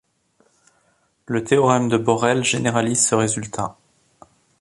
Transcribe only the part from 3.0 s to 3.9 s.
ce résultat.